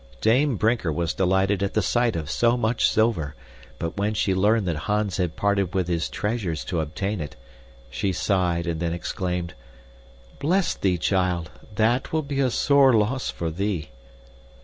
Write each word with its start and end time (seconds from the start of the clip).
Dame 0.19 0.55
Brinker 0.57 0.91
was 0.91 1.13
delighted 1.13 1.61
at 1.61 1.75
the 1.75 1.81
sight 1.83 2.15
of 2.15 2.27
so 2.27 2.57
much 2.57 2.89
silver, 2.89 3.35
but 3.77 3.97
when 3.97 4.15
she 4.15 4.33
learned 4.33 4.67
that 4.67 4.75
Hans 4.89 5.17
had 5.17 5.35
parted 5.35 5.75
with 5.75 5.87
his 5.87 6.09
treasures 6.09 6.65
to 6.65 6.79
obtain 6.79 7.21
it, 7.21 7.35
she 7.91 8.11
sighed 8.11 8.65
and 8.65 8.79
then 8.79 8.93
exclaimed, 8.93 9.53
"Bless 10.39 10.73
thee, 10.73 10.97
child! 10.97 11.51
That 11.75 12.11
will 12.11 12.23
be 12.23 12.39
a 12.39 12.49
sore 12.49 12.93
loss 12.93 13.29
for 13.29 13.51
thee!" 13.51 13.89